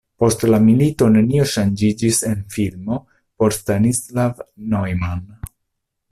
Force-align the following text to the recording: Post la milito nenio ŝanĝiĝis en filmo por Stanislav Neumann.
Post 0.21 0.43
la 0.51 0.59
milito 0.67 1.09
nenio 1.15 1.43
ŝanĝiĝis 1.51 2.21
en 2.29 2.41
filmo 2.55 2.97
por 3.43 3.55
Stanislav 3.59 4.41
Neumann. 4.73 5.51